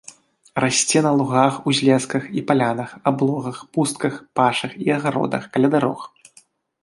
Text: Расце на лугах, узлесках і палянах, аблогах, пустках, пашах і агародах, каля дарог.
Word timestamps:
Расце 0.63 1.01
на 1.07 1.09
лугах, 1.17 1.57
узлесках 1.71 2.23
і 2.39 2.43
палянах, 2.51 2.95
аблогах, 3.11 3.57
пустках, 3.77 4.15
пашах 4.39 4.71
і 4.87 4.95
агародах, 4.97 5.43
каля 5.59 5.67
дарог. 5.77 6.01